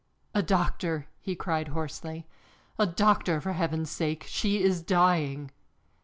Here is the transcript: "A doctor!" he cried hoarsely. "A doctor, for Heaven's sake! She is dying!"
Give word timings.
"A 0.33 0.41
doctor!" 0.41 1.05
he 1.19 1.35
cried 1.35 1.67
hoarsely. 1.67 2.25
"A 2.79 2.87
doctor, 2.87 3.39
for 3.39 3.53
Heaven's 3.53 3.91
sake! 3.91 4.23
She 4.27 4.63
is 4.63 4.81
dying!" 4.81 5.51